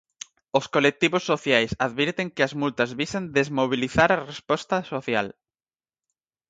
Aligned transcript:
Os 0.59 0.65
colectivos 0.75 1.23
sociais 1.31 1.71
advirten 1.87 2.27
que 2.35 2.45
as 2.47 2.53
multas 2.61 2.91
visan 2.99 3.23
desmobilizar 3.37 4.09
a 4.13 4.23
resposta 4.31 4.75
social. 4.93 5.27